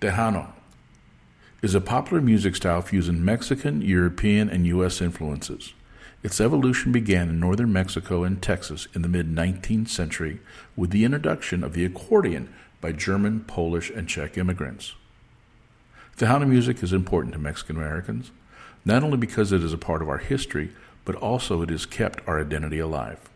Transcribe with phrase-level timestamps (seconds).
[0.00, 0.52] Tejano
[1.60, 5.02] is a popular music style fusing Mexican, European, and U.S.
[5.02, 5.74] influences.
[6.22, 10.40] Its evolution began in northern Mexico and Texas in the mid 19th century
[10.74, 12.50] with the introduction of the accordion
[12.80, 14.94] by German, Polish, and Czech immigrants.
[16.16, 18.30] Tejano music is important to Mexican Americans,
[18.86, 20.70] not only because it is a part of our history,
[21.04, 23.28] but also it has kept our identity alive.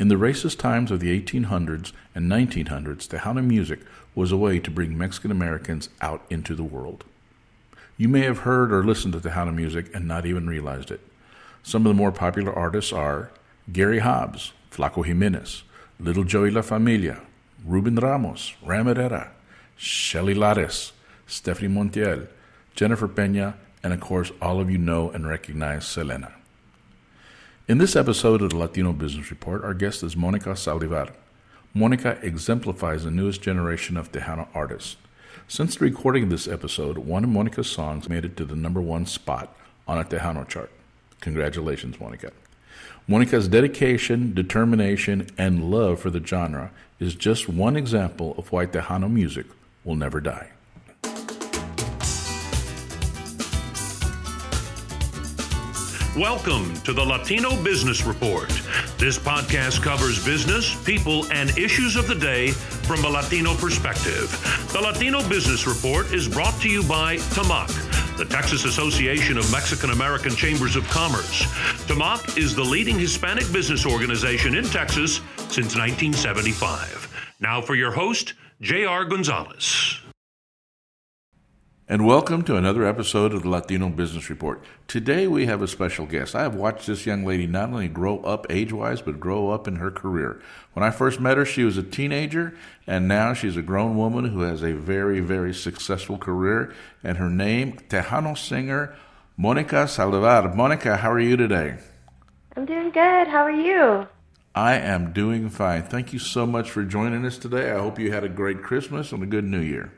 [0.00, 3.80] In the racist times of the 1800s and 1900s, Tejano music
[4.14, 7.04] was a way to bring Mexican Americans out into the world.
[7.98, 11.02] You may have heard or listened to Tejano music and not even realized it.
[11.62, 13.30] Some of the more popular artists are
[13.70, 15.64] Gary Hobbs, Flaco Jimenez,
[15.98, 17.20] Little Joe y La Familia,
[17.66, 19.32] Ruben Ramos, Ram Herrera,
[19.76, 20.94] Shelly Lares,
[21.26, 22.26] Stephanie Montiel,
[22.74, 26.32] Jennifer Pena, and of course, all of you know and recognize Selena.
[27.70, 31.12] In this episode of the Latino Business Report, our guest is Monica Saldivar.
[31.72, 34.96] Monica exemplifies the newest generation of Tejano artists.
[35.46, 38.80] Since the recording of this episode, one of Monica's songs made it to the number
[38.80, 40.72] one spot on a Tejano chart.
[41.20, 42.32] Congratulations, Monica.
[43.06, 49.08] Monica's dedication, determination, and love for the genre is just one example of why Tejano
[49.08, 49.46] music
[49.84, 50.50] will never die.
[56.20, 58.50] Welcome to the Latino Business Report.
[58.98, 64.28] This podcast covers business, people, and issues of the day from a Latino perspective.
[64.70, 69.92] The Latino Business Report is brought to you by TAMAC, the Texas Association of Mexican
[69.92, 71.44] American Chambers of Commerce.
[71.86, 77.08] TAMAC is the leading Hispanic business organization in Texas since 1975.
[77.40, 79.06] Now for your host, J.R.
[79.06, 80.00] Gonzalez
[81.90, 84.62] and welcome to another episode of the Latino Business Report.
[84.86, 86.36] Today we have a special guest.
[86.36, 89.66] I have watched this young lady not only grow up age wise, but grow up
[89.66, 90.40] in her career.
[90.72, 92.54] When I first met her, she was a teenager,
[92.86, 96.72] and now she's a grown woman who has a very, very successful career.
[97.02, 98.94] And her name, Tejano singer
[99.36, 100.54] Monica Saldivar.
[100.54, 101.78] Monica, how are you today?
[102.56, 103.26] I'm doing good.
[103.26, 104.06] How are you?
[104.54, 105.82] I am doing fine.
[105.82, 107.72] Thank you so much for joining us today.
[107.72, 109.92] I hope you had a great Christmas and a good New Year.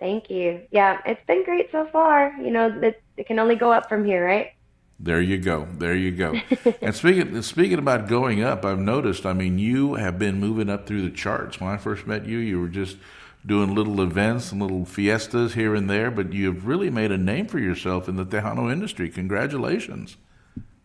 [0.00, 0.62] Thank you.
[0.70, 2.34] Yeah, it's been great so far.
[2.40, 4.52] You know, it, it can only go up from here, right?
[4.98, 5.68] There you go.
[5.78, 6.34] There you go.
[6.82, 9.24] and speaking speaking about going up, I've noticed.
[9.24, 11.60] I mean, you have been moving up through the charts.
[11.60, 12.96] When I first met you, you were just
[13.44, 17.46] doing little events and little fiestas here and there, but you've really made a name
[17.46, 19.08] for yourself in the Tejano industry.
[19.08, 20.16] Congratulations.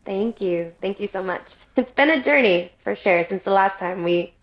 [0.05, 0.71] Thank you.
[0.81, 1.41] Thank you so much.
[1.77, 4.33] It's been a journey for sure since the last time we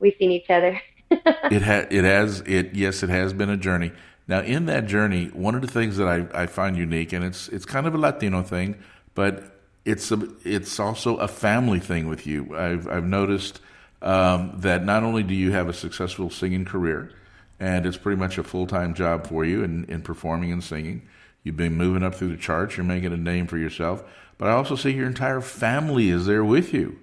[0.00, 0.78] we've seen each other.
[1.10, 3.90] it has it has it yes, it has been a journey.
[4.26, 7.48] Now, in that journey, one of the things that I, I find unique, and it's
[7.48, 8.78] it's kind of a Latino thing,
[9.14, 12.56] but it's a, it's also a family thing with you.
[12.56, 13.60] I've I've noticed
[14.00, 17.12] um, that not only do you have a successful singing career,
[17.60, 21.06] and it's pretty much a full time job for you in, in performing and singing.
[21.42, 22.78] You've been moving up through the charts.
[22.78, 24.02] You're making a name for yourself.
[24.38, 26.98] But I also see your entire family is there with you.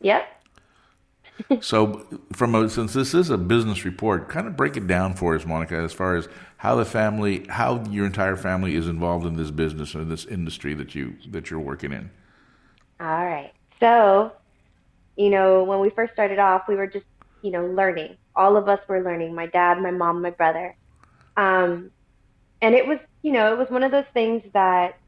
[0.00, 0.39] Yep
[1.60, 5.34] so, from a, since this is a business report, kind of break it down for
[5.34, 9.36] us, Monica, as far as how the family, how your entire family is involved in
[9.36, 12.10] this business or this industry that you that you're working in.
[13.00, 13.52] All right.
[13.78, 14.32] So,
[15.16, 17.06] you know, when we first started off, we were just,
[17.42, 18.16] you know, learning.
[18.36, 19.34] All of us were learning.
[19.34, 20.76] My dad, my mom, my brother,
[21.36, 21.90] um,
[22.62, 24.98] and it was, you know, it was one of those things that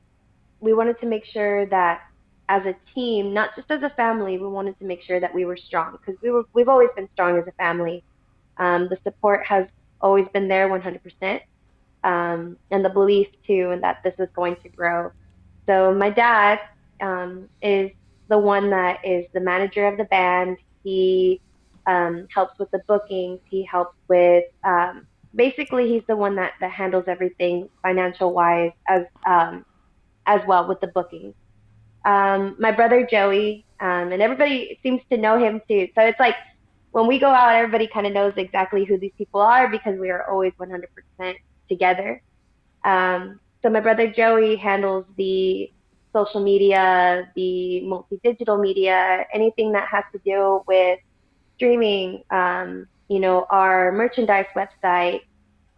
[0.60, 2.02] we wanted to make sure that
[2.52, 5.46] as a team, not just as a family, we wanted to make sure that we
[5.46, 8.04] were strong because we were we've always been strong as a family.
[8.58, 9.66] Um, the support has
[10.02, 11.40] always been there 100%,
[12.04, 15.10] um, and the belief too, and that this is going to grow.
[15.66, 16.60] So my dad
[17.00, 17.90] um, is
[18.28, 20.58] the one that is the manager of the band.
[20.84, 21.40] He
[21.86, 23.40] um, helps with the bookings.
[23.48, 29.04] He helps with um, basically he's the one that, that handles everything financial wise as
[29.26, 29.64] um,
[30.26, 31.34] as well with the bookings
[32.04, 35.88] um, my brother Joey, um, and everybody seems to know him too.
[35.94, 36.36] So it's like
[36.92, 40.10] when we go out, everybody kind of knows exactly who these people are because we
[40.10, 41.34] are always 100%
[41.68, 42.22] together.
[42.84, 45.72] Um, so my brother Joey handles the
[46.12, 50.98] social media, the multi-digital media, anything that has to do with
[51.56, 55.20] streaming, um, you know, our merchandise website,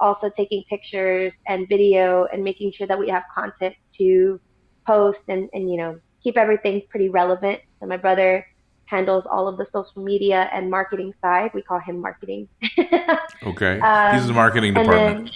[0.00, 4.40] also taking pictures and video and making sure that we have content to
[4.86, 7.60] post and, and you know, keep everything pretty relevant.
[7.78, 8.44] So my brother
[8.86, 11.50] handles all of the social media and marketing side.
[11.54, 12.48] We call him marketing.
[13.42, 13.78] okay.
[13.80, 15.26] Um, He's the marketing department.
[15.26, 15.30] Then,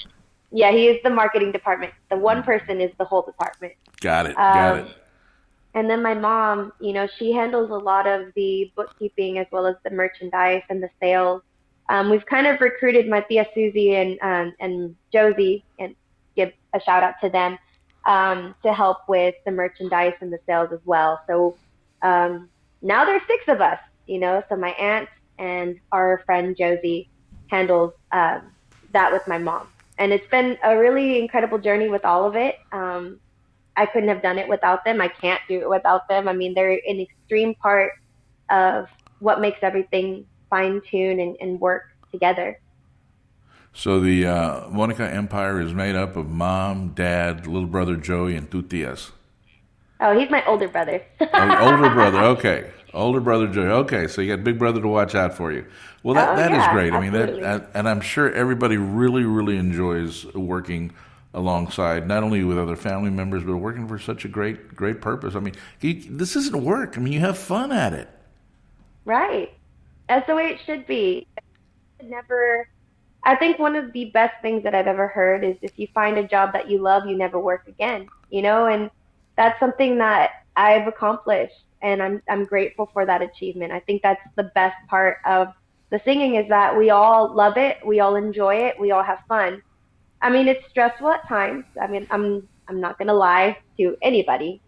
[0.51, 1.93] yeah, he is the marketing department.
[2.11, 3.75] The one person is the whole department.
[4.01, 4.37] Got it.
[4.37, 4.97] Got um, it.
[5.75, 9.67] And then my mom, you know, she handles a lot of the bookkeeping as well
[9.67, 11.43] as the merchandise and the sales.
[11.91, 15.95] um, we've kind of recruited my tia Susie and um, and Josie, and
[16.35, 17.59] give a shout out to them
[18.07, 21.21] um, to help with the merchandise and the sales as well.
[21.27, 21.57] So
[22.03, 22.49] um,
[22.83, 24.43] now there's six of us, you know.
[24.49, 25.09] So my aunt
[25.39, 27.09] and our friend Josie
[27.49, 28.53] handles um,
[28.93, 29.69] that with my mom,
[29.99, 32.57] and it's been a really incredible journey with all of it.
[32.73, 33.21] Um,
[33.77, 35.01] I couldn't have done it without them.
[35.01, 36.27] I can't do it without them.
[36.27, 37.93] I mean, they're an extreme part
[38.51, 38.89] of
[39.21, 42.59] what makes everything fine tune and, and work together.
[43.73, 48.51] So the uh, Monica Empire is made up of mom, dad, little brother Joey, and
[48.51, 49.11] two tias.
[50.01, 51.03] Oh, he's my older brother.
[51.21, 51.27] oh,
[51.73, 52.19] older brother.
[52.19, 53.69] Okay, older brother Joey.
[53.69, 55.67] Okay, so you got big brother to watch out for you.
[56.03, 56.93] Well, that, oh, that yeah, is great.
[56.93, 57.29] Absolutely.
[57.29, 60.93] I mean, that, and I'm sure everybody really, really enjoys working
[61.35, 65.35] alongside not only with other family members, but working for such a great, great purpose.
[65.35, 66.97] I mean, you, this isn't work.
[66.97, 68.09] I mean, you have fun at it.
[69.05, 69.53] Right.
[70.09, 71.27] That's the way it should be.
[72.03, 72.69] Never.
[73.29, 76.17] I think one of the best things that I've ever heard is if you find
[76.17, 78.09] a job that you love, you never work again.
[78.31, 78.91] You know, and
[79.37, 83.71] that's something that I've accomplished, and I'm I'm grateful for that achievement.
[83.71, 85.49] I think that's the best part of
[85.91, 89.19] the singing is that we all love it, we all enjoy it, we all have
[89.29, 89.61] fun.
[90.23, 91.67] I mean, it's stressful at times.
[91.79, 94.63] I mean, I'm I'm not gonna lie to anybody.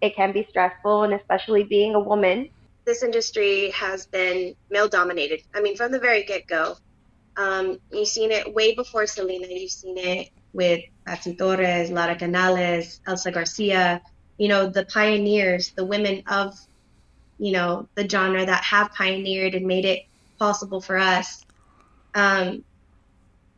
[0.00, 2.48] It can be stressful, and especially being a woman,
[2.86, 5.42] this industry has been male dominated.
[5.54, 6.78] I mean, from the very get go.
[7.36, 9.46] Um, you've seen it way before Selena.
[9.48, 14.00] You've seen it with Patsy Torres, Laura Canales, Elsa Garcia,
[14.38, 16.58] you know, the pioneers, the women of,
[17.38, 20.06] you know, the genre that have pioneered and made it
[20.38, 21.44] possible for us.
[22.14, 22.64] Um,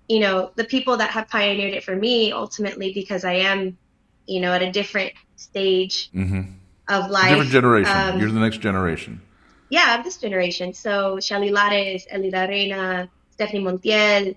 [0.09, 3.77] you know, the people that have pioneered it for me ultimately because I am,
[4.27, 6.53] you know, at a different stage mm-hmm.
[6.89, 7.31] of life.
[7.31, 7.97] Different generation.
[7.97, 9.21] Um, You're the next generation.
[9.71, 10.73] Yeah, of this generation.
[10.73, 14.37] So Shelly Lares, Elida Reyna, Stephanie Montiel,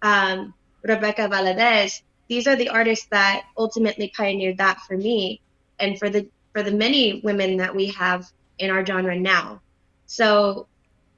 [0.00, 2.00] um, Rebecca Valadez.
[2.26, 5.42] These are the artists that ultimately pioneered that for me
[5.78, 8.26] and for the for the many women that we have
[8.58, 9.60] in our genre now.
[10.06, 10.68] So,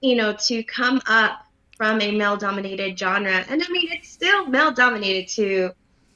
[0.00, 1.46] you know, to come up
[1.76, 5.70] from a male dominated genre, and I mean it's still male dominated to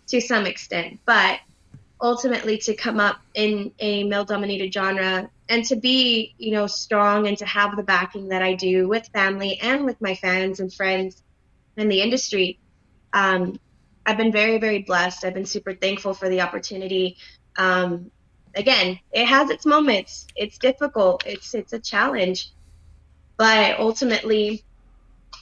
[0.09, 1.39] to some extent, but
[2.01, 7.27] ultimately to come up in a male dominated genre and to be you know strong
[7.27, 10.73] and to have the backing that i do with family and with my fans and
[10.73, 11.23] friends
[11.77, 12.59] in the industry
[13.13, 13.59] um,
[14.05, 15.25] i've been very very blessed.
[15.25, 17.17] I've been super thankful for the opportunity.
[17.57, 18.11] Um,
[18.55, 20.27] again it has its moments.
[20.37, 21.27] It's difficult.
[21.27, 22.53] It's it's a challenge.
[23.37, 24.65] But ultimately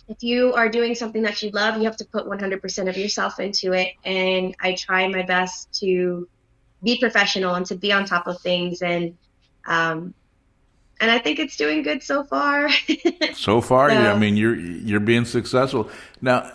[0.09, 3.41] if you are doing something that you love you have to put 100% of yourself
[3.41, 3.93] into it.
[4.05, 6.29] And i try my best to
[6.83, 9.17] be professional and to be on top of things and
[9.66, 10.14] um,
[11.00, 12.69] and I think it's doing good so far.
[13.34, 15.90] so far, so, yeah, I mean you're you're being successful.
[16.20, 16.50] Now,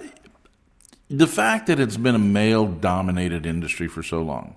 [1.09, 4.55] the fact that it's been a male dominated industry for so long,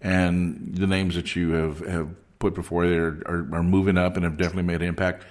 [0.00, 2.08] and the names that you have have
[2.38, 5.24] put before there are, are moving up and have definitely made an impact.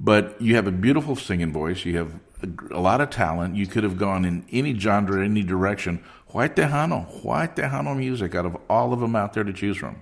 [0.00, 1.84] But you have a beautiful singing voice.
[1.84, 3.54] You have a, a lot of talent.
[3.54, 6.02] You could have gone in any genre, any direction.
[6.28, 7.22] Why Tejano?
[7.22, 10.00] Why Tejano music out of all of them out there to choose from?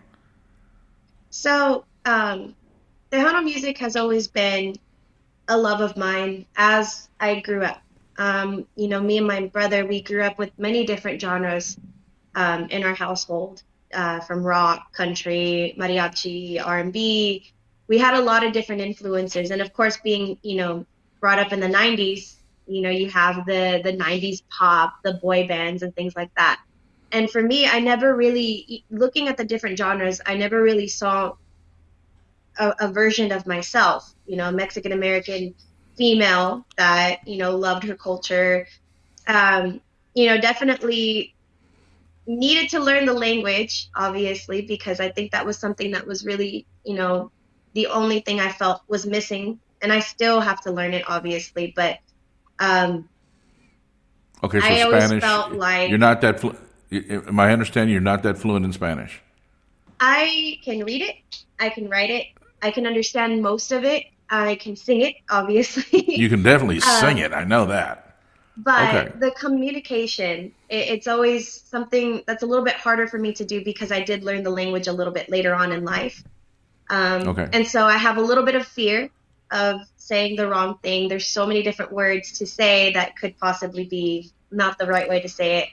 [1.30, 2.54] So, um,
[3.10, 4.76] Tejano music has always been
[5.48, 7.82] a love of mine as I grew up.
[8.16, 11.76] Um, you know, me and my brother, we grew up with many different genres
[12.34, 17.52] um, in our household, uh, from rock, country, mariachi, R&B.
[17.88, 20.86] We had a lot of different influences, and of course, being you know
[21.20, 22.34] brought up in the '90s,
[22.66, 26.60] you know, you have the the 90s pop, the boy bands and things like that.
[27.10, 31.34] And for me, I never really looking at the different genres, I never really saw
[32.58, 35.54] a, a version of myself, you know, a Mexican American
[35.96, 38.66] female that, you know, loved her culture.
[39.26, 39.80] Um,
[40.14, 41.34] you know, definitely
[42.26, 46.66] needed to learn the language, obviously, because I think that was something that was really,
[46.84, 47.30] you know,
[47.74, 49.58] the only thing I felt was missing.
[49.80, 51.98] And I still have to learn it, obviously, but
[52.60, 53.08] um,
[54.44, 55.22] okay, so I Spanish.
[55.22, 56.38] felt like you're not that.
[56.38, 56.56] Flu-
[56.92, 57.92] am I understanding?
[57.92, 59.20] You're not that fluent in Spanish.
[59.98, 61.16] I can read it.
[61.58, 62.26] I can write it.
[62.62, 64.04] I can understand most of it.
[64.30, 66.16] I can sing it, obviously.
[66.16, 67.32] you can definitely sing um, it.
[67.32, 68.16] I know that.
[68.56, 69.12] But okay.
[69.18, 73.64] the communication, it, it's always something that's a little bit harder for me to do
[73.64, 76.22] because I did learn the language a little bit later on in life.
[76.88, 77.48] Um, okay.
[77.52, 79.10] And so I have a little bit of fear
[79.50, 81.08] of saying the wrong thing.
[81.08, 85.20] There's so many different words to say that could possibly be not the right way
[85.20, 85.68] to say it.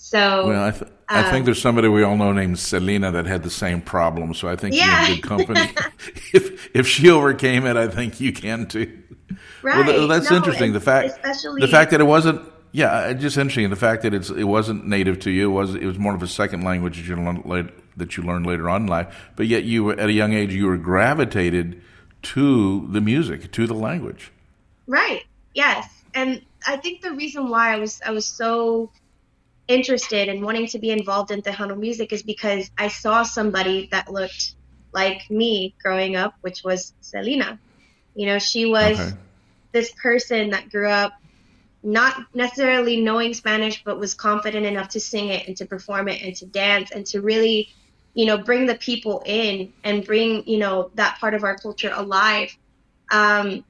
[0.00, 3.10] So well, I, th- um, I think um, there's somebody we all know named Selena
[3.10, 4.32] that had the same problem.
[4.32, 5.02] So I think yeah.
[5.02, 5.60] you're in good company.
[6.32, 9.02] if if she overcame it, I think you can too.
[9.60, 9.84] Right.
[9.84, 10.72] Well, th- that's No, interesting.
[10.72, 12.40] The fact, the fact that it wasn't,
[12.70, 13.68] yeah, just interesting.
[13.70, 16.22] The fact that it's it wasn't native to you it was it was more of
[16.22, 19.30] a second language that you learned later, that you learned later on in life.
[19.34, 21.82] But yet, you were at a young age, you were gravitated
[22.22, 24.30] to the music, to the language.
[24.86, 25.24] Right.
[25.54, 25.88] Yes.
[26.14, 28.90] And I think the reason why I was I was so
[29.68, 34.10] interested in wanting to be involved in Tejano music is because I saw somebody that
[34.10, 34.54] looked
[34.92, 37.60] like me growing up, which was Selena.
[38.14, 39.16] You know, she was Okay.
[39.72, 41.12] this person that grew up
[41.82, 46.22] not necessarily knowing Spanish, but was confident enough to sing it and to perform it
[46.22, 47.68] and to dance and to really,
[48.14, 51.92] you know, bring the people in and bring, you know, that part of our culture
[51.94, 52.56] alive.
[53.12, 53.64] Um,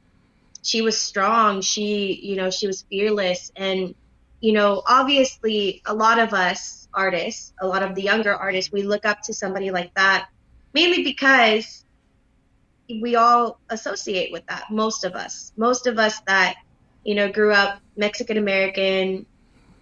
[0.63, 1.61] she was strong.
[1.61, 3.51] She, you know, she was fearless.
[3.57, 3.95] And,
[4.41, 8.83] you know, obviously a lot of us artists, a lot of the younger artists, we
[8.83, 10.29] look up to somebody like that,
[10.75, 11.85] mainly because
[12.89, 14.71] we all associate with that.
[14.71, 16.57] Most of us, most of us that,
[17.05, 19.27] you know, grew up Mexican American,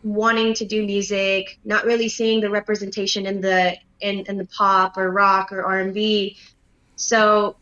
[0.02, 4.96] wanting to do music, not really seeing the representation in the in, in the pop
[4.96, 6.36] or rock or R and B.
[6.96, 7.56] So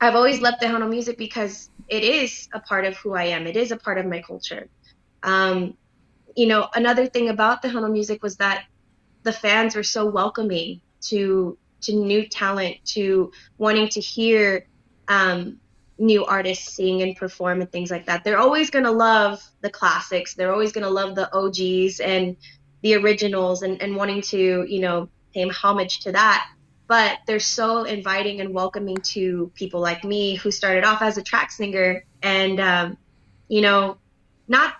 [0.00, 3.46] I've always loved the Tejano music because it is a part of who I am.
[3.46, 4.68] It is a part of my culture.
[5.22, 5.76] Um,
[6.36, 8.66] you know, another thing about Tejano music was that
[9.22, 14.66] the fans were so welcoming to to new talent, to wanting to hear
[15.08, 15.58] um,
[15.98, 18.24] new artists sing and perform and things like that.
[18.24, 20.34] They're always to love the classics.
[20.34, 22.36] They're always to love the OGs and
[22.82, 26.48] the originals and, and wanting to, you know, pay homage to that.
[26.86, 31.22] But they're so inviting and welcoming to people like me who started off as a
[31.22, 32.04] track singer.
[32.22, 32.98] And, um,
[33.48, 33.98] you know,
[34.48, 34.74] not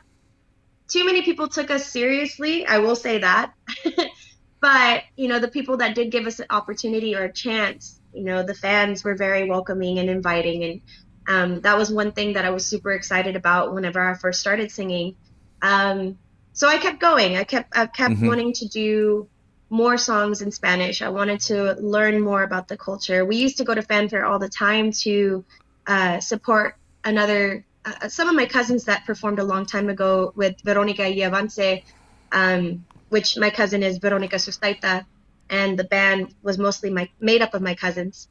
[0.88, 2.66] too many people took us seriously.
[2.66, 3.52] I will say that.
[4.60, 8.24] but, you know, the people that did give us an opportunity or a chance, you
[8.24, 10.64] know, the fans were very welcoming and inviting.
[10.64, 10.80] And
[11.28, 14.70] um, that was one thing that I was super excited about whenever I first started
[14.70, 15.16] singing.
[15.62, 16.18] Um,
[16.52, 17.36] so I kept going.
[17.36, 18.28] I kept I kept Mhm.
[18.28, 19.28] wanting to do
[19.70, 21.02] more songs in Spanish.
[21.02, 23.24] I wanted to learn more about the culture.
[23.24, 25.44] We used to go to fanfare all the time to
[25.86, 26.74] uh, support
[27.04, 27.66] another.
[27.86, 31.84] Uh, some of my cousins that performed a long time ago with Veronica y Avance,
[32.32, 35.06] um, which my cousin is Veronica Sustaita,
[35.48, 38.28] and the band was mostly my made up of my cousins.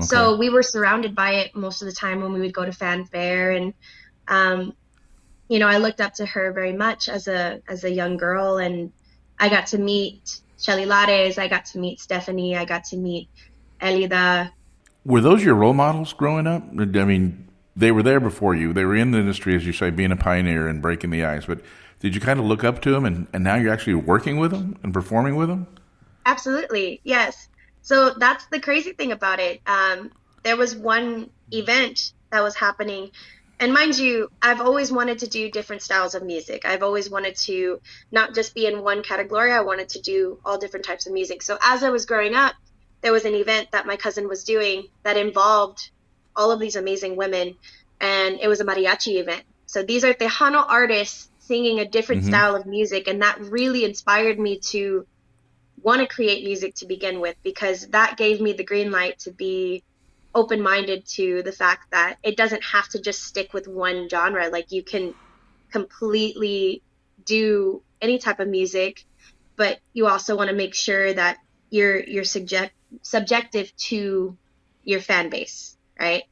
[0.00, 2.72] So we were surrounded by it most of the time when we would go to
[2.72, 3.72] fanfare, and
[4.28, 4.74] um,
[5.48, 8.58] you know, I looked up to her very much as a as a young girl,
[8.58, 8.92] and
[9.40, 13.28] I got to meet Shelly Lares, I got to meet Stephanie, I got to meet
[13.80, 14.52] Elida.
[15.04, 16.62] Were those your role models growing up?
[16.78, 18.72] I mean, they were there before you.
[18.72, 21.44] They were in the industry, as you say, being a pioneer and breaking the ice.
[21.44, 21.60] But
[22.00, 24.50] did you kind of look up to them, and, and now you're actually working with
[24.50, 25.66] them and performing with them?
[26.24, 27.48] Absolutely, yes.
[27.82, 29.60] So that's the crazy thing about it.
[29.66, 30.10] Um,
[30.42, 33.10] there was one event that was happening,
[33.60, 36.64] and mind you, I've always wanted to do different styles of music.
[36.64, 37.80] I've always wanted to
[38.10, 39.52] not just be in one category.
[39.52, 41.42] I wanted to do all different types of music.
[41.42, 42.54] So as I was growing up,
[43.00, 45.90] there was an event that my cousin was doing that involved
[46.36, 47.56] all of these amazing women,
[48.00, 49.44] and it was a mariachi event.
[49.66, 52.26] So these are Tejano artists singing a different Mhm.
[52.26, 55.06] style of music, and that really inspired me to
[55.78, 59.32] want to create music to begin with because that gave me the green light to
[59.32, 59.82] be
[60.34, 64.48] open minded to the fact that it doesn't have to just stick with one genre.
[64.48, 65.14] Like you can
[65.72, 66.82] completely
[67.24, 69.00] do any type of music,
[69.56, 71.38] but you also want to make sure that
[71.70, 74.38] you're you're subject subjective to
[74.84, 76.24] your fan base, right?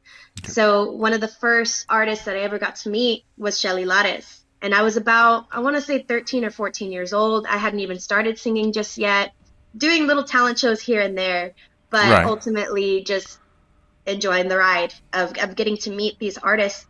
[0.44, 4.44] So one of the first artists that I ever got to meet was Shelly Lares.
[4.62, 7.46] And I was about, I want to say 13 or 14 years old.
[7.46, 9.32] I hadn't even started singing just yet,
[9.76, 11.54] doing little talent shows here and there,
[11.90, 12.24] but Right.
[12.24, 13.38] ultimately just
[14.06, 16.86] enjoying the ride of, of getting to meet these artists.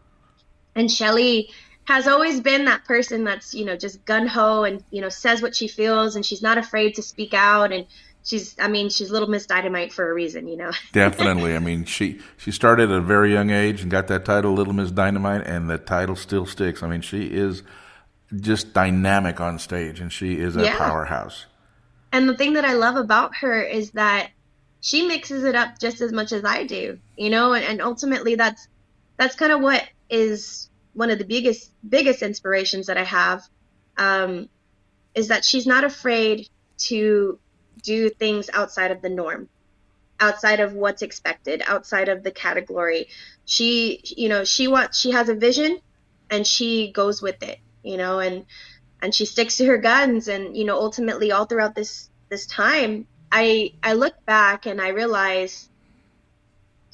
[0.74, 1.50] And Shelly
[1.86, 5.42] has always been that person that's, you know, just gun ho and, you know, says
[5.42, 7.72] what she feels and she's not afraid to speak out.
[7.72, 7.86] And
[8.24, 10.70] she's, I mean, she's little Miss Dynamite for a reason, you know?
[10.92, 11.54] Definitely.
[11.54, 14.72] I mean, she she started at a very young age and got that title, Little
[14.72, 16.82] Miss Dynamite, and the title still sticks.
[16.82, 17.62] I mean, she is
[18.34, 20.76] just dynamic on stage, and she is a Yeah.
[20.76, 21.46] powerhouse.
[22.12, 24.30] And the thing that I love about her is that
[24.80, 28.34] she mixes it up just as much as I do, you know, and, and ultimately
[28.34, 28.66] that's
[29.16, 33.42] that's kind of what is one of the biggest biggest inspirations that I have
[33.96, 34.48] um,
[35.14, 36.48] is that she's not afraid
[36.86, 37.38] to
[37.82, 39.48] do things outside of the norm,
[40.20, 43.08] outside of what's expected, outside of the category.
[43.44, 45.80] She, you know, she wants she has a vision,
[46.30, 48.46] and she goes with it, you know, and
[49.02, 53.06] and she sticks to her guns and you know ultimately all throughout this this time
[53.30, 55.68] i i look back and i realize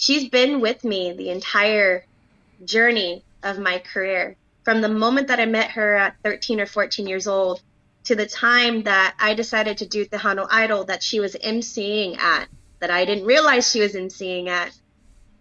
[0.01, 2.05] she's been with me the entire
[2.65, 4.37] journey of my career.
[4.65, 7.63] From the moment that I met her at 13 or 14 years old
[8.05, 12.19] to the time that I decided to do the Tejano Idol that she was emceeing
[12.19, 12.49] at,
[12.81, 14.73] that I didn't realize she was emceeing at,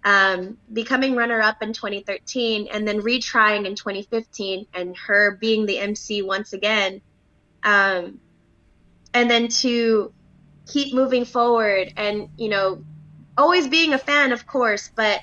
[0.04, 5.80] um, becoming runner up in 2013 and then retrying in 2015 and her being the
[5.80, 7.02] MC once again.
[7.64, 8.20] Um,
[9.14, 10.14] and then to
[10.68, 12.84] keep moving forward and, you know,
[13.38, 15.22] always being a fan, of course, but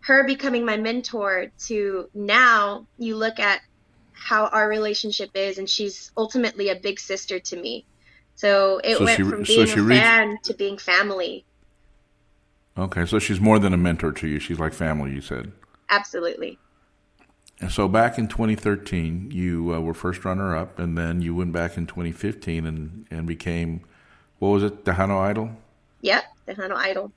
[0.00, 3.60] her becoming my mentor to now you look at
[4.14, 7.84] how our relationship is and she's ultimately a big sister to me.
[8.36, 10.02] So it so went she, from being so a reached...
[10.02, 11.44] fan to being family.
[12.76, 14.40] Okay, so she's more than a mentor to you.
[14.40, 15.52] She's like family, you said.
[15.90, 16.58] Absolutely.
[17.60, 21.52] And so back in 2013, you uh, were first runner up, and then you went
[21.52, 23.82] back in 2015 and, and became,
[24.40, 25.50] what was it, Tejano Idol?
[26.00, 27.12] Yep, Tejano Idol.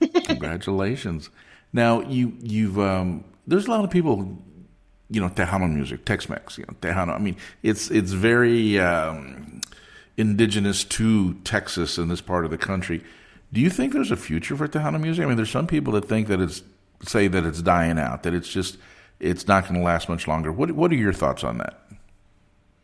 [0.24, 1.30] Congratulations.
[1.72, 4.42] Now, you, you've, um, there's a lot of people,
[5.08, 7.14] you know, Tejano music, Tex-Mex, you know, Tejano.
[7.14, 9.60] I mean, it's, it's very um,
[10.16, 13.04] indigenous to Texas and this part of the country.
[13.52, 15.24] Do you think there's a future for Tejano music?
[15.24, 16.62] I mean, there's some people that think that it's
[17.02, 18.78] say that it's dying out, that it's just
[19.20, 20.52] it's not going to last much longer.
[20.52, 21.80] What what are your thoughts on that?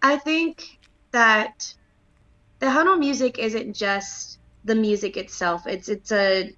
[0.02, 0.78] I think
[1.10, 1.74] that
[2.60, 5.66] Tejano music isn't just the music itself.
[5.66, 6.54] It's it's a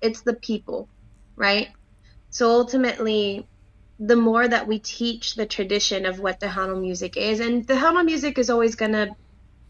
[0.00, 0.88] it's the people,
[1.36, 1.68] right?
[2.30, 3.46] So ultimately,
[4.04, 7.74] the more that we teach the tradition of what the Tejano music is, and the
[7.74, 9.14] Tejano music is always going to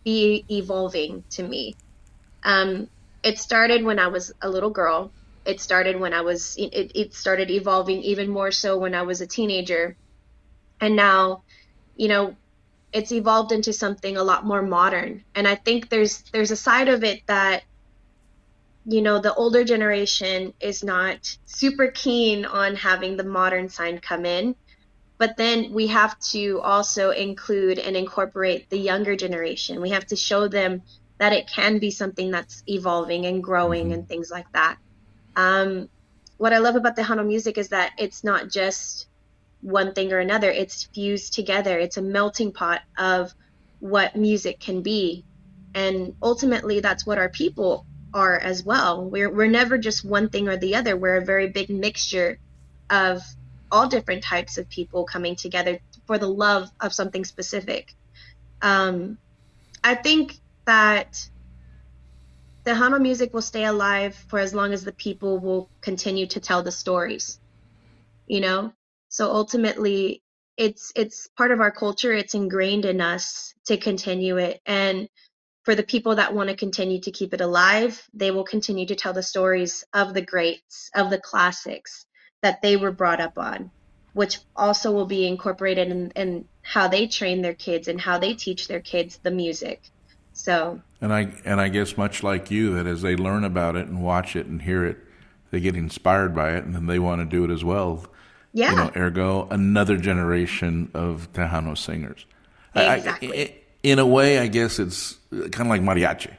[0.05, 1.75] be evolving to me.
[2.43, 2.89] Um,
[3.23, 5.12] it started when I was a little girl.
[5.45, 9.21] It started when I was it, it started evolving even more so when I was
[9.21, 9.97] a teenager.
[10.81, 11.43] And now,
[11.95, 12.35] you know,
[12.93, 15.25] it's evolved into something a lot more modern.
[15.35, 17.65] And I think there's there's a side of it that
[18.85, 24.27] you know, the older generation is not super keen on having the modern sign come
[24.27, 24.57] in.
[25.19, 29.81] But then we have to also include and incorporate the younger generation.
[29.81, 30.83] We have to show them
[31.19, 33.93] that it can be something that's evolving and growing mm-hmm.
[33.93, 34.78] and things like that.
[35.37, 35.89] Um,
[36.39, 39.06] what I love about Tejano music is that it's not just
[39.61, 41.78] one thing or another, it's fused together.
[41.78, 43.33] It's a melting pot of
[43.78, 45.25] what music can be.
[45.73, 49.05] And ultimately, that's what our people are as well.
[49.05, 50.97] We're, we're never just one thing or the other.
[50.97, 52.39] We're a very big mixture
[52.91, 53.23] of
[53.71, 57.95] all different types of people coming together for the love of something specific.
[58.61, 59.19] Um,
[59.83, 60.35] I think
[60.67, 61.29] that
[62.65, 66.63] Tejano music will stay alive for as long as the people will continue to tell
[66.63, 67.41] the stories.
[68.27, 68.73] You know?
[69.09, 70.23] So ultimately
[70.57, 74.61] it's it's part of our culture, it's ingrained in us to continue it.
[74.67, 75.09] And
[75.63, 78.97] for the people that want to continue to keep it alive, they will continue to
[78.97, 82.07] tell the stories of the greats, of the classics
[82.43, 83.71] that they were brought up on,
[84.13, 88.35] which also will be incorporated in, in how they train their kids and how they
[88.35, 89.83] teach their kids the music.
[90.33, 93.87] So and I and I guess much like you, that as they learn about it
[93.87, 94.99] and watch it and hear it,
[95.51, 98.07] they get inspired by it, and then they want to do it as well.
[98.53, 98.71] Yeah.
[98.71, 102.27] You know, ergo another generation of Tejano singers.
[102.75, 103.39] Exactly.
[103.39, 106.32] I, I, in a way, I guess it's kind of like mariachi.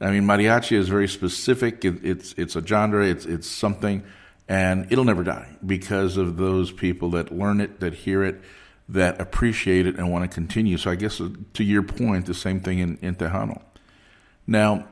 [0.00, 1.84] I mean, mariachi is very specific.
[1.84, 3.06] It, it's it's a genre.
[3.06, 4.04] It's it's something,
[4.48, 8.40] and it'll never die because of those people that learn it, that hear it,
[8.88, 10.76] that appreciate it and want to continue.
[10.76, 13.62] So I guess uh, to your point, the same thing in, in Tejano.
[14.46, 14.86] Now,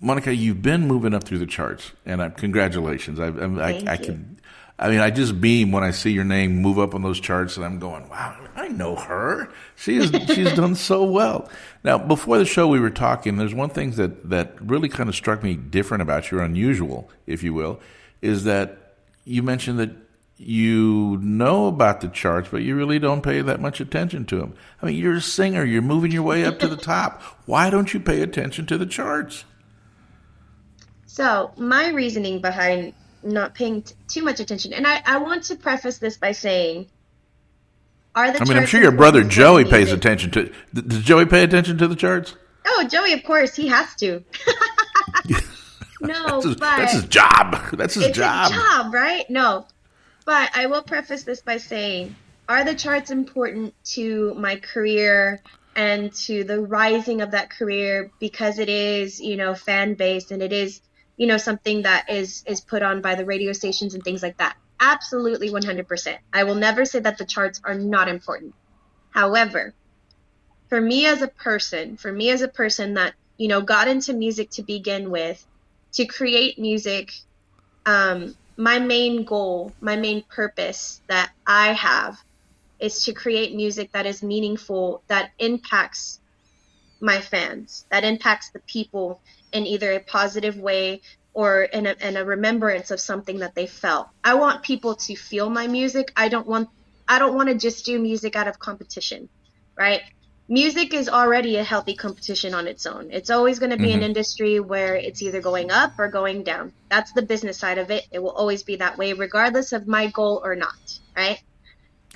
[0.00, 3.18] Monica, you've been moving up through the charts, and I, congratulations.
[3.18, 4.38] I, I, I, I can,
[4.78, 7.56] I mean, I just beam when I see your name move up on those charts,
[7.56, 9.50] and I'm going, "Wow, I know her.
[9.74, 11.48] She She's she's done so well."
[11.82, 13.36] Now, before the show, we were talking.
[13.36, 17.10] There's one thing that that really kind of struck me different about you, or unusual,
[17.26, 17.80] if you will,
[18.22, 19.90] is that you mentioned that
[20.36, 24.54] you know about the charts, but you really don't pay that much attention to them.
[24.80, 27.20] I mean, you're a singer, you're moving your way up to the top.
[27.46, 29.44] Why don't you pay attention to the charts?
[31.06, 35.56] So, my reasoning behind not paying t- too much attention, and I, I want to
[35.56, 36.86] preface this by saying,
[38.14, 40.52] are the I mean, I'm sure your brother Joey pays attention to.
[40.74, 42.34] Does Joey pay attention to the charts?
[42.66, 44.24] Oh, Joey, of course, he has to.
[46.00, 47.56] no, that's his, but that's his job.
[47.72, 48.50] That's his it's job.
[48.50, 49.28] His job, right?
[49.30, 49.66] No,
[50.24, 52.14] but I will preface this by saying,
[52.48, 55.40] are the charts important to my career
[55.76, 60.42] and to the rising of that career because it is, you know, fan based and
[60.42, 60.80] it is,
[61.18, 64.38] you know, something that is is put on by the radio stations and things like
[64.38, 64.56] that.
[64.80, 66.18] Absolutely 100%.
[66.32, 68.54] I will never say that the charts are not important.
[69.10, 69.74] However,
[70.70, 74.14] for me as a person, for me as a person that, you know, got into
[74.14, 75.44] music to begin with,
[75.94, 77.10] to create music
[77.86, 82.18] um, my main goal, my main purpose that I have
[82.80, 86.20] is to create music that is meaningful, that impacts
[87.00, 91.02] my fans, that impacts the people in either a positive way
[91.34, 94.08] or in a, in a remembrance of something that they felt.
[94.24, 96.12] I want people to feel my music.
[96.16, 96.68] I don't want
[97.08, 99.28] I don't want to just do music out of competition,
[99.76, 100.02] right?
[100.50, 103.10] Music is already a healthy competition on its own.
[103.10, 103.98] It's always going to be mm-hmm.
[103.98, 106.72] an industry where it's either going up or going down.
[106.88, 108.06] That's the business side of it.
[108.10, 111.42] It will always be that way, regardless of my goal or not, right?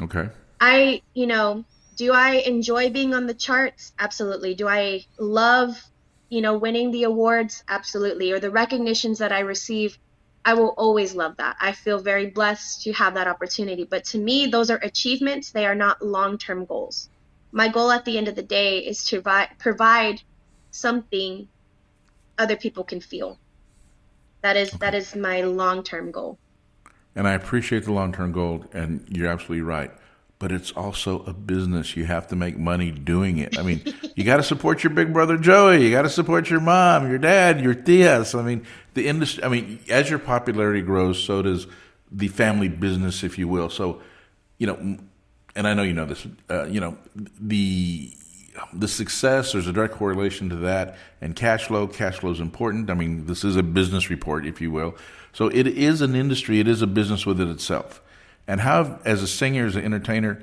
[0.01, 0.29] Okay.
[0.61, 1.65] I, you know,
[1.97, 3.93] do I enjoy being on the charts?
[3.99, 4.55] Absolutely.
[4.55, 5.77] Do I love,
[6.33, 7.63] you know, winning the awards?
[7.69, 8.33] Absolutely.
[8.33, 9.99] Or the recognitions that I receive?
[10.43, 11.57] I will always love that.
[11.61, 13.85] I feel very blessed to have that opportunity.
[13.85, 15.51] But to me, those are achievements.
[15.51, 17.11] They are not long term goals.
[17.53, 19.21] My goal at the end of the day is to
[19.59, 20.23] provide
[20.71, 21.49] something
[22.39, 23.39] other people can feel.
[24.41, 24.79] That is okay.
[24.79, 26.39] that is my long term goal.
[27.15, 29.91] And I appreciate the long term goal, and you're absolutely right
[30.43, 31.97] but it's also a business.
[31.97, 33.57] You have to make money doing it.
[33.61, 33.81] I mean,
[34.17, 35.85] you got to support your big brother Joey.
[35.85, 38.37] You got to support your mom, your dad, your tias.
[38.37, 39.45] I mean, the industry.
[39.45, 41.69] I mean, as your popularity grows, so does
[42.11, 43.71] the family business, if you will.
[43.71, 44.03] So,
[44.59, 44.99] you know,
[45.55, 46.27] and I know you know this.
[46.51, 46.99] Uh, you know,
[47.41, 48.13] the
[48.73, 49.53] the success.
[49.53, 51.87] There's a direct correlation to that and cash flow.
[51.87, 52.91] Cash flow is important.
[52.91, 54.97] I mean, this is a business report, if you will.
[55.33, 56.59] So it is an industry.
[56.59, 58.03] It is a business within itself
[58.47, 60.43] and how as a singer as an entertainer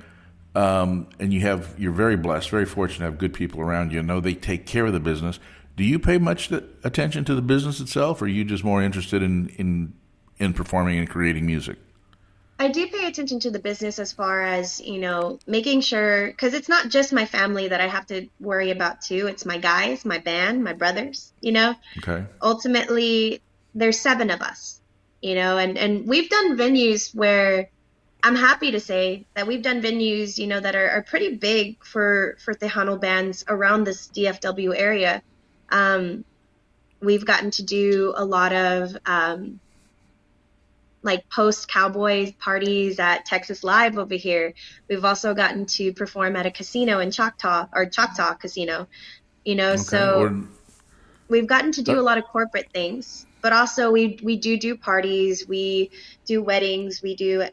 [0.56, 4.02] um, and you have you're very blessed very fortunate to have good people around you
[4.02, 5.40] know they take care of the business
[5.76, 6.52] do you pay much
[6.84, 9.94] attention to the business itself or are you just more interested in in
[10.38, 11.78] in performing and creating music
[12.62, 16.54] I do pay attention to the business as far as, you know, making sure, because
[16.54, 19.28] it's not just my family that I have to worry about too.
[19.28, 21.74] It's my guys, my band, my brothers, you know?
[22.00, 22.26] Okay.
[22.42, 23.42] Ultimately,
[23.74, 24.82] there's seven of us,
[25.22, 27.70] you know, and, and we've done venues where
[28.22, 31.84] I'm happy to say that we've done venues, you know, that are, are pretty big
[31.84, 35.22] for for Tejano bands around this DFW area.
[35.70, 36.26] Um,
[37.00, 39.60] we've gotten to do a lot of um,
[41.02, 44.54] like post cowboy parties at Texas Live over here.
[44.90, 48.88] We've also gotten to perform at a casino in Choctaw or Choctaw Casino.
[49.46, 49.78] You know, okay.
[49.78, 50.44] so or,
[51.30, 54.76] we've gotten to do a lot of corporate things, but also we we do do
[54.76, 55.92] parties, we
[56.26, 57.48] do weddings, we do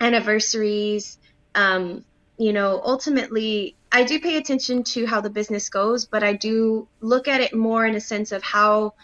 [0.00, 1.18] anniversaries.
[1.54, 2.04] Um,
[2.36, 6.86] you know, ultimately, I do pay attention to how the business goes, but I do
[7.00, 8.94] look at it more in a sense of how,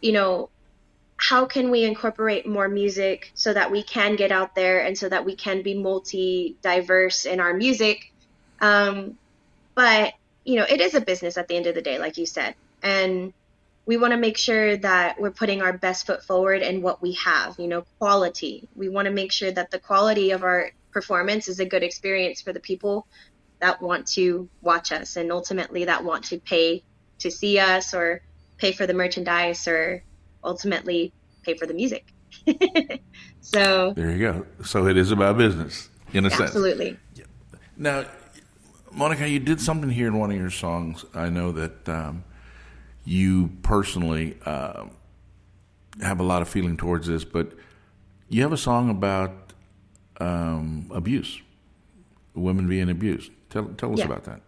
[0.00, 0.50] you know,
[1.16, 5.08] how can we incorporate more music so that we can get out there and so
[5.08, 8.12] that we can be multi diverse in our music.
[8.60, 9.16] Um,
[9.74, 12.26] but, you know, it is a business at the end of the day, like you
[12.26, 12.56] said.
[12.82, 13.32] And
[13.84, 17.14] we want to make sure that we're putting our best foot forward in what we
[17.14, 18.68] have, you know, quality.
[18.76, 22.40] We want to make sure that the quality of our performance is a good experience
[22.40, 23.06] for the people
[23.60, 26.84] that want to watch us and ultimately that want to pay
[27.20, 28.22] to see us or
[28.58, 30.02] pay for the merchandise or
[30.44, 32.06] ultimately pay for the music.
[33.40, 34.46] so there you go.
[34.64, 36.90] So it is about business in a absolutely.
[36.90, 36.98] sense.
[37.10, 37.26] Absolutely.
[37.76, 38.04] Now,
[38.92, 41.04] Monica, you did something here in one of your songs.
[41.14, 42.24] I know that um,
[43.04, 44.84] you personally uh,
[46.00, 47.52] have a lot of feeling towards this, but
[48.28, 49.52] you have a song about
[50.20, 51.40] um, abuse,
[52.34, 53.30] women being abused.
[53.50, 54.06] Tell, tell us yeah.
[54.06, 54.40] about that.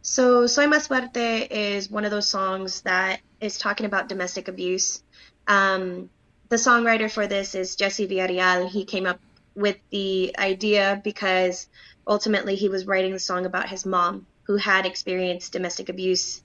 [0.00, 5.02] So, Soy Más Fuerte is one of those songs that is talking about domestic abuse.
[5.46, 6.08] Um,
[6.48, 8.68] the songwriter for this is Jesse Villarreal.
[8.68, 9.20] He came up
[9.54, 11.68] with the idea because
[12.06, 16.42] ultimately he was writing the song about his mom who had experienced domestic abuse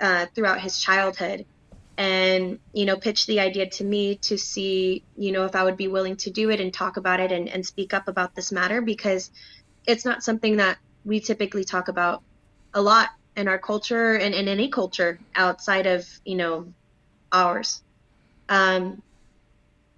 [0.00, 1.46] uh, throughout his childhood
[1.96, 5.76] and you know pitched the idea to me to see you know if i would
[5.76, 8.50] be willing to do it and talk about it and, and speak up about this
[8.50, 9.30] matter because
[9.86, 12.22] it's not something that we typically talk about
[12.74, 16.72] a lot in our culture and in any culture outside of you know
[17.32, 17.82] ours.
[18.48, 19.02] Um,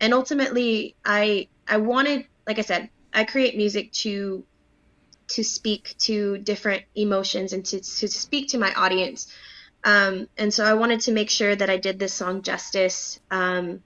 [0.01, 4.45] and ultimately i i wanted like i said i create music to
[5.29, 9.29] to speak to different emotions and to, to speak to my audience
[9.85, 13.21] um, and so I wanted to make sure that I did this song justice.
[13.31, 13.83] Um,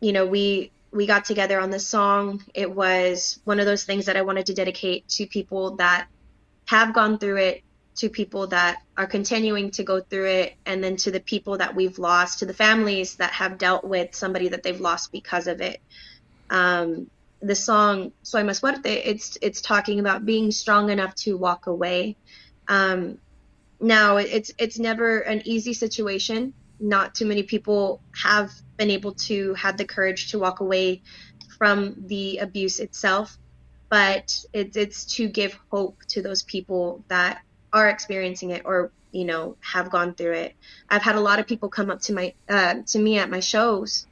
[0.00, 2.42] you know, we we got together on this song.
[2.54, 6.08] It was one of those things that I wanted to dedicate to people that
[6.66, 7.62] have gone through it,
[7.96, 11.74] to people that are continuing to go through it, and then to the people that
[11.74, 15.60] we've lost, to the families that have dealt with somebody that they've lost because of
[15.60, 15.80] it.
[16.48, 17.10] Um,
[17.42, 22.16] the song "Soy Más Fuerte" it's it's talking about being strong enough to walk away.
[22.68, 23.18] Um,
[23.80, 26.54] now it's it's never an easy situation.
[26.78, 31.02] Not too many people have been able to have the courage to walk away
[31.58, 33.38] from the abuse itself
[33.90, 39.24] but it, it's to give hope to those people that are experiencing it or you
[39.24, 40.54] know have gone through it.
[40.88, 43.40] I've had a lot of people come up to my uh, to me at my
[43.40, 44.06] shows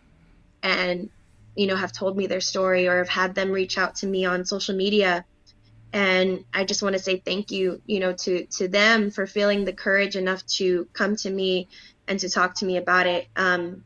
[0.62, 1.09] and
[1.54, 4.26] you know have told me their story or have had them reach out to me
[4.26, 5.24] on social media
[5.92, 9.64] and i just want to say thank you you know to to them for feeling
[9.64, 11.68] the courage enough to come to me
[12.07, 13.83] and to talk to me about it um,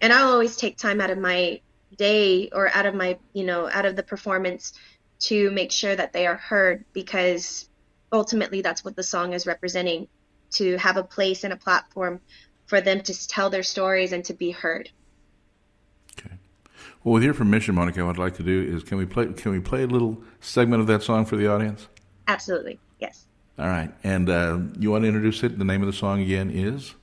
[0.00, 1.60] and i'll always take time out of my
[1.96, 4.72] day or out of my you know out of the performance
[5.18, 7.68] to make sure that they are heard because
[8.12, 10.08] ultimately that's what the song is representing
[10.50, 12.20] to have a place and a platform
[12.66, 14.90] for them to tell their stories and to be heard.
[17.02, 17.08] Okay.
[17.08, 19.52] Well, with your permission, Monica, what I'd like to do is can we play can
[19.52, 21.88] we play a little segment of that song for the audience?
[22.28, 22.78] Absolutely.
[23.00, 23.26] Yes.
[23.58, 23.92] All right.
[24.04, 25.58] And uh, you want to introduce it?
[25.58, 26.94] The name of the song again is?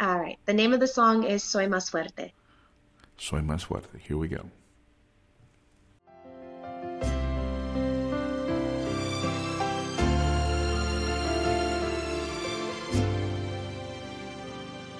[0.00, 0.38] All right.
[0.46, 2.32] The name of the song is Soy Más Fuerte.
[3.16, 3.98] Soy Más Fuerte.
[4.00, 4.50] Here we go.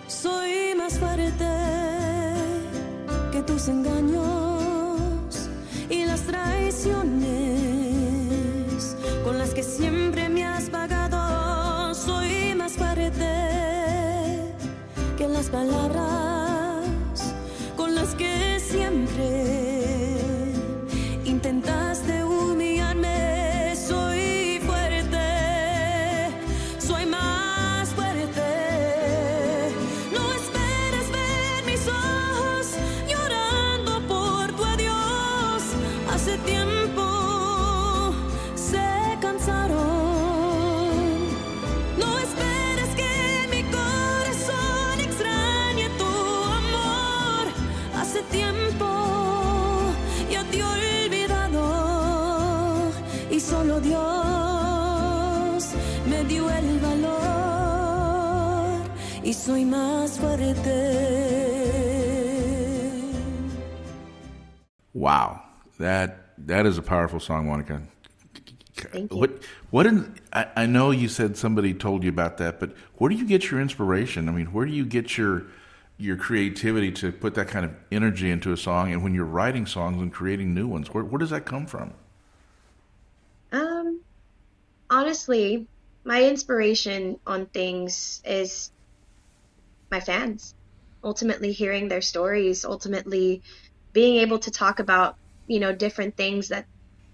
[0.07, 1.45] Soy más fuerte
[3.31, 4.28] que tus engaños
[15.51, 16.85] palabras
[17.77, 20.53] con las que siempre
[21.25, 22.18] intentaste
[59.29, 60.63] y soy más fuerte.
[64.95, 65.43] Wow,
[65.79, 67.83] that that is a powerful song, Monica.
[68.75, 69.19] Thank you.
[69.19, 73.11] What what in, I, I know you said somebody told you about that, but where
[73.11, 74.29] do you get your inspiration?
[74.29, 75.45] I mean, where do you get your
[75.99, 79.67] your creativity to put that kind of energy into a song and when you're writing
[79.67, 81.93] songs and creating new ones where, where does that come from
[83.51, 84.01] um
[84.91, 85.67] honestly
[86.09, 88.73] my inspiration on things is
[89.91, 90.55] my fans.
[91.05, 93.43] Ultimately, hearing their stories, ultimately
[93.93, 95.17] being able to talk about,
[95.47, 96.65] you know, different things that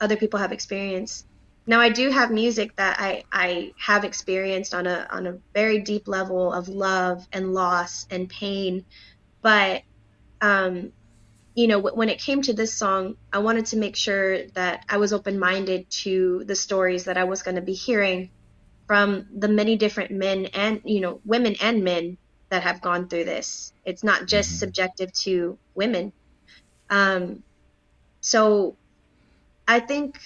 [0.00, 1.26] other people have experienced.
[1.66, 5.80] Now, I do have music that I, I have experienced on a on a very
[5.80, 8.85] deep level of love and loss and pain,
[9.42, 9.83] but
[10.40, 10.92] um,
[11.57, 14.98] you know, when it came to this song, I wanted to make sure that I
[14.98, 18.30] was open minded to the stories that I was going to be hearing
[18.86, 22.16] from the many different men and you know women and men
[22.50, 23.72] that have gone through this.
[23.84, 24.58] It's not just mm-hmm.
[24.58, 26.12] subjective to women.
[26.90, 27.42] Um,
[28.20, 28.76] so
[29.66, 30.18] I think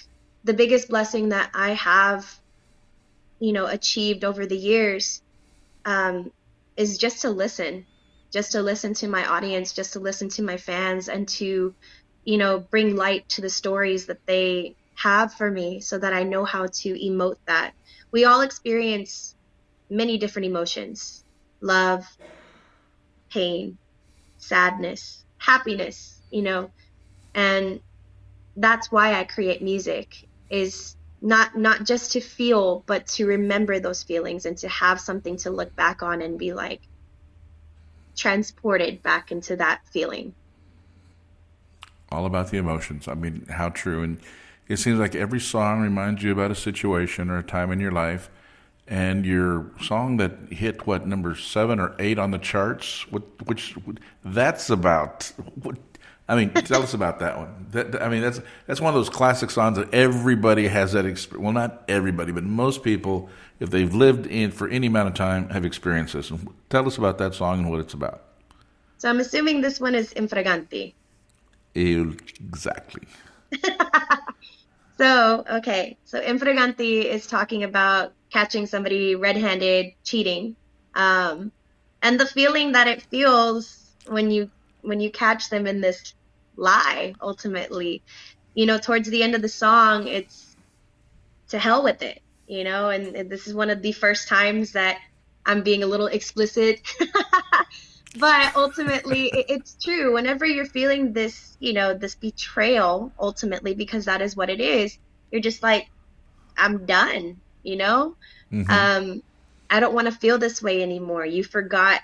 [0.45, 2.41] the biggest blessing that I have,
[3.39, 5.23] you know, achieved over the years
[5.85, 6.33] um,
[6.77, 7.87] is just to listen,
[8.31, 11.75] just to listen to my audience, just to listen to my fans, and to,
[12.25, 16.25] you know, bring light to the stories that they have for me so that I
[16.25, 17.73] know how to emote that.
[18.13, 19.35] We all experience
[19.91, 21.25] many different emotions
[21.61, 22.05] love,
[23.33, 23.79] pain,
[24.39, 26.71] sadness, happiness, you know.
[27.35, 27.81] And
[28.57, 30.15] that's why I create music
[30.51, 35.37] is not not just to feel but to remember those feelings and to have something
[35.37, 36.81] to look back on and be like
[38.17, 40.35] transported back into that feeling.
[42.11, 43.07] All about the emotions.
[43.07, 44.19] I mean, how true and
[44.69, 47.93] it seems like every song reminds you about a situation or a time in your
[47.93, 48.31] life
[48.87, 53.75] and your song that hit what number seven or eight on the charts, what, which
[54.25, 55.33] that's about.
[55.63, 55.77] What,
[56.29, 57.67] I mean, tell us about that one.
[57.71, 61.43] That, I mean, that's that's one of those classic songs that everybody has that experience.
[61.43, 65.49] Well, not everybody, but most people, if they've lived in for any amount of time,
[65.51, 66.31] have experienced this.
[66.31, 68.23] And tell us about that song and what it's about.
[68.99, 70.93] So I'm assuming this one is Infraganti.
[71.75, 73.07] Exactly.
[74.99, 80.57] so okay, so Infraganti is talking about catching somebody red-handed cheating.
[80.95, 81.53] Um,
[82.03, 84.51] and the feeling that it feels when you
[84.83, 86.15] when you catch them in this
[86.57, 88.03] lie ultimately
[88.55, 90.57] you know towards the end of the song it's
[91.49, 92.89] to hell with it you know?
[92.89, 94.99] And, and this is one of the first times that
[95.47, 96.81] i'm being a little explicit
[98.19, 100.15] but ultimately, it, it's true.
[100.15, 104.97] Whenever you're feeling this, you know, this betrayal, ultimately, because that is what it is,
[105.31, 105.87] you're just like,
[106.57, 107.43] I'm done.
[107.63, 108.15] You know,
[108.53, 108.71] Mhm.
[108.71, 109.23] um,
[109.71, 111.27] I don't want to feel this way anymore.
[111.27, 112.01] You forgot,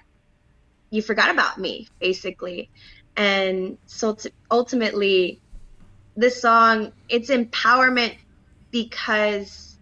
[0.90, 2.70] you forgot about me, basically.
[3.16, 5.40] And so t- ultimately,
[6.16, 8.16] this song, it's empowerment
[8.72, 9.78] because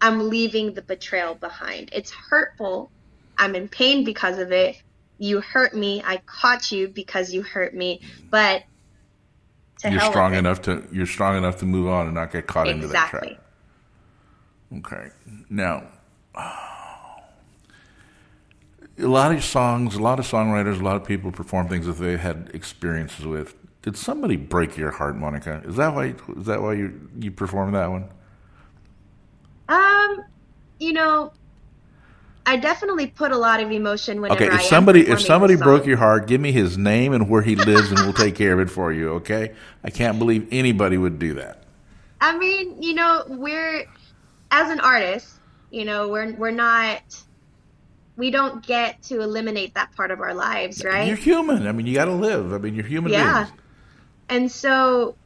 [0.00, 1.90] I'm leaving the betrayal behind.
[1.92, 2.92] It's hurtful.
[3.38, 4.76] I'm in pain because of it.
[5.22, 6.02] You hurt me.
[6.04, 8.00] I caught you because you hurt me.
[8.28, 8.64] But
[9.84, 12.88] you're strong enough to you're strong enough to move on and not get caught into
[12.88, 13.38] that trap.
[14.78, 15.10] Okay.
[15.48, 15.84] Now,
[16.34, 17.20] a
[18.98, 22.16] lot of songs, a lot of songwriters, a lot of people perform things that they
[22.16, 23.54] had experiences with.
[23.82, 25.62] Did somebody break your heart, Monica?
[25.64, 26.16] Is that why?
[26.36, 28.08] Is that why you you performed that one?
[29.68, 30.24] Um,
[30.80, 31.32] you know,
[32.44, 35.86] I definitely put a lot of emotion whenever Okay, if am somebody if somebody broke
[35.86, 38.60] your heart, give me his name and where he lives, and we'll take care of
[38.60, 39.10] it for you.
[39.14, 39.54] Okay?
[39.84, 41.62] I can't believe anybody would do that.
[42.20, 43.84] I mean, you know, we're
[44.50, 47.02] as an artist, you know, we're we're not
[48.16, 51.06] we don't get to eliminate that part of our lives, right?
[51.06, 51.66] You're human.
[51.66, 52.52] I mean, you got to live.
[52.52, 53.44] I mean, you're human Yeah.
[53.44, 53.58] beings.
[54.28, 55.16] And so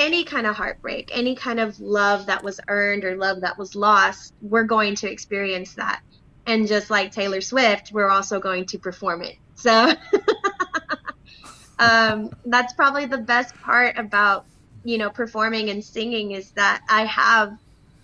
[0.00, 3.74] any kind of heartbreak, any kind of love that was earned or love that was
[3.74, 6.00] lost, we're going to experience that.
[6.46, 9.36] And just like Taylor Swift, we're also going to perform it.
[9.56, 9.92] So
[11.78, 14.46] um, that's probably the best part about,
[14.84, 17.52] you know, performing and singing is that I have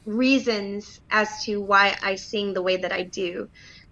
[0.05, 3.49] reasons as to why I sing the way that I do.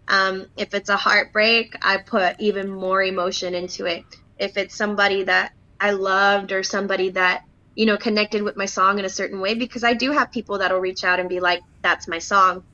[0.06, 4.04] Um, if it's a heartbreak, I put even more emotion into it.
[4.38, 7.42] If it's somebody that I loved or somebody that,
[7.74, 10.58] you know, connected with my song in a certain way, because I do have people
[10.58, 12.64] that'll reach out and be like, that's my song.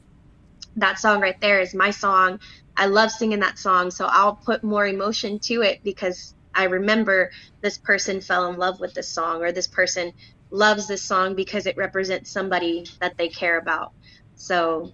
[0.77, 2.41] That song right there is my song.
[2.77, 3.91] I love singing that song.
[3.91, 8.81] So I'll put more emotion to it because I remember this person fell in love
[8.81, 10.13] with this song or this person
[10.51, 13.93] loves this song because it represents somebody that they care about.
[14.35, 14.93] So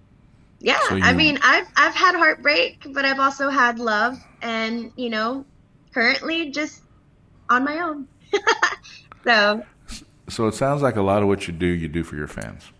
[0.59, 5.09] yeah, So I mean, I've I've had heartbreak, but I've also had love, and you
[5.09, 5.45] know,
[5.93, 6.81] currently just
[7.49, 8.07] on my own.
[9.23, 9.63] so
[10.29, 12.71] So it sounds like a lot of what you do, you do for your fans.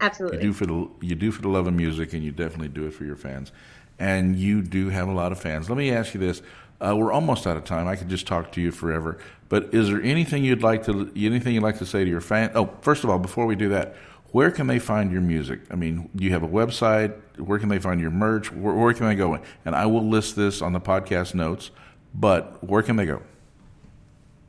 [0.00, 0.38] Absolutely.
[0.38, 2.86] You do for the you do for the love of music, and you definitely do
[2.86, 3.52] it for your fans.
[3.98, 5.68] And you do have a lot of fans.
[5.68, 6.42] Let me ask you this:
[6.80, 7.88] uh, We're almost out of time.
[7.88, 9.18] I could just talk to you forever.
[9.48, 12.52] But is there anything you'd like to anything you'd like to say to your fan?
[12.54, 13.96] Oh, first of all, before we do that,
[14.30, 15.60] where can they find your music?
[15.70, 17.14] I mean, do you have a website?
[17.38, 18.52] Where can they find your merch?
[18.52, 19.38] Where, where can they go?
[19.64, 21.70] And I will list this on the podcast notes.
[22.14, 23.22] But where can they go?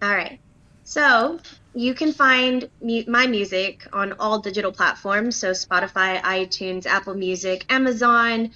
[0.01, 0.39] all right.
[0.83, 1.39] So
[1.73, 7.65] you can find mu- my music on all digital platforms, so Spotify, iTunes, Apple Music,
[7.69, 8.51] Amazon.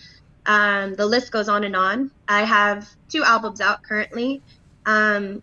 [0.46, 2.12] Um, the list goes on and on.
[2.28, 4.42] I have two albums out currently.
[4.86, 5.42] Um,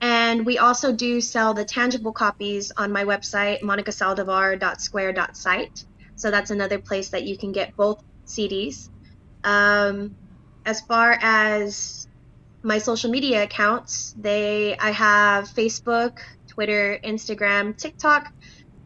[0.00, 5.84] and we also do sell the tangible copies on my website, monicasaldivar.square.site.
[6.16, 8.90] So that's another place that you can get both CDs.
[9.44, 10.16] Um,
[10.66, 12.06] as far as
[12.62, 16.18] my social media accounts, they I have Facebook,
[16.52, 18.30] Twitter, Instagram, TikTok.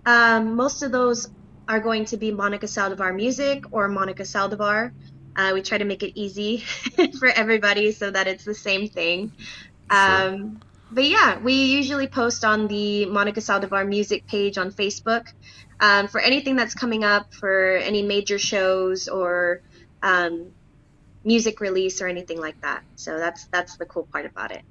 [0.05, 1.29] Um, most of those
[1.69, 4.93] are going to be Monica Saldivar Music or Monica Saldivar.
[5.35, 6.59] Uh, we try to make it easy
[7.19, 9.33] for everybody so that it's the same thing.
[9.91, 10.61] Um,
[10.93, 15.27] but yeah, we usually post on the Monica Saldivar music page on Facebook
[15.81, 19.61] um, for anything that's coming up, for any major shows or
[20.05, 20.53] um,
[21.25, 22.85] music release or anything like that.
[22.95, 24.63] So that's that's the cool part about it.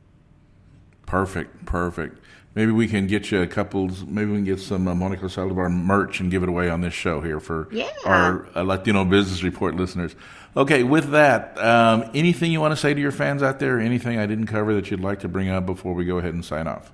[1.06, 2.18] Perfect, perfect.
[2.56, 3.90] Maybe we can get you a couple.
[4.08, 6.94] Maybe we can get some uh, Monica Saldivar merch and give it away on this
[6.94, 7.90] show here for Yeah.
[8.06, 10.16] our uh, Latino Business Report listeners.
[10.56, 13.80] Okay, with that, um, anything you want to say to your fans out there?
[13.80, 16.46] Anything I didn't cover that you'd like to bring up before we go ahead and
[16.46, 16.94] sign off?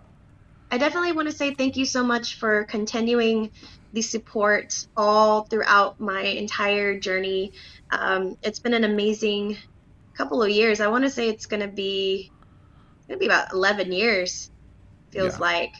[0.71, 3.51] I definitely want to say thank you so much for continuing
[3.93, 7.51] the support all throughout my entire journey.
[7.91, 9.57] Um, it's been an amazing
[10.15, 10.79] couple of years.
[10.81, 12.31] I want to say it's going to be
[13.07, 14.49] going to be about 11 years.
[15.11, 15.39] Feels Yeah.
[15.39, 15.71] like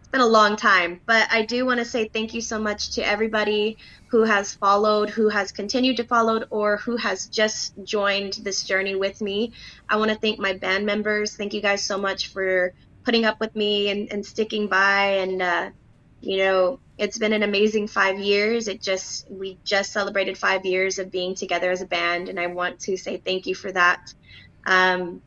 [0.00, 2.92] it's been a long time, but I do want to say thank you so much
[2.92, 3.76] to everybody
[4.10, 8.94] who has followed, who has continued to follow, or who has just joined this journey
[8.94, 9.52] with me.
[9.88, 11.34] I want to thank my band members.
[11.36, 12.72] Thank you guys so much for
[13.04, 15.18] putting up with me and, and sticking by.
[15.18, 15.70] And, uh,
[16.20, 18.68] you know, it's been an amazing five years.
[18.68, 22.28] It just, we just celebrated five years of being together as a band.
[22.28, 24.00] And I want to say thank you for that.
[24.66, 25.22] Um,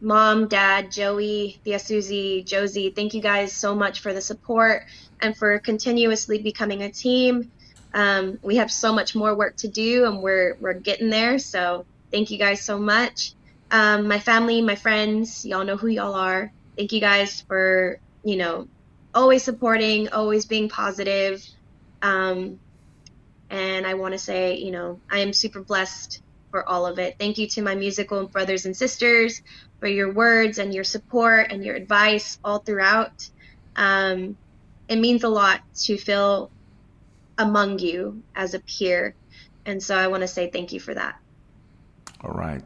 [0.00, 4.82] Mom, Dad, Joey, Thea Susie, Josie, thank you guys so much for the support
[5.20, 7.52] and for continuously becoming a team.
[7.92, 11.38] Um, we have so much more work to do and we're, we're getting there.
[11.38, 13.34] So thank you guys so much.
[13.70, 16.52] Um, my family, my friends, y'all know who y'all are.
[16.76, 18.68] Thank you guys for, you know,
[19.12, 21.44] always supporting, always being positive.
[22.00, 22.60] Um,
[23.50, 27.16] and I want to say, you know, I am super blessed for all of it.
[27.18, 29.42] Thank you to my musical brothers and sisters
[29.78, 33.28] for your words and your support and your advice all throughout.
[33.76, 34.36] Um,
[34.88, 36.50] it means a lot to feel
[37.38, 39.14] among you as a peer.
[39.64, 41.16] And so I want to say thank you for that.
[42.22, 42.62] All right.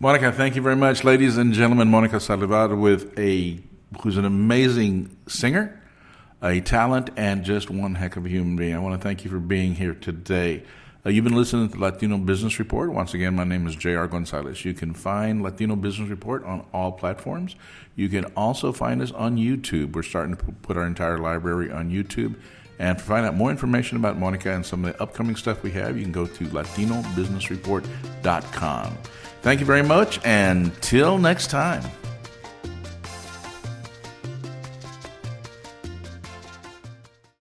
[0.00, 1.04] Monica, thank you very much.
[1.04, 3.60] Ladies and gentlemen, Monica Saldivar with a
[4.02, 5.80] who's an amazing singer,
[6.42, 8.74] a talent, and just one heck of a human being.
[8.74, 10.64] I want to thank you for being here today.
[11.06, 12.90] Uh, you've been listening to Latino Business Report.
[12.90, 14.06] Once again, my name is J.R.
[14.06, 14.64] Gonzalez.
[14.64, 17.56] You can find Latino Business Report on all platforms.
[17.94, 19.92] You can also find us on YouTube.
[19.92, 22.36] We're starting to put our entire library on YouTube.
[22.78, 25.72] And to find out more information about Monica and some of the upcoming stuff we
[25.72, 28.98] have, you can go to latinobusinessreport.com.
[29.42, 31.82] Thank you very much, and till next time.